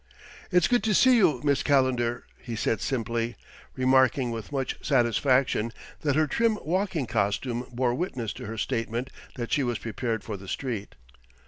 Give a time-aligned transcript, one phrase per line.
[0.51, 3.35] "It's good to see you, Miss Calendar," he said simply,
[3.75, 9.51] remarking with much satisfaction that her trim walking costume bore witness to her statement that
[9.51, 10.95] she was prepared for the street.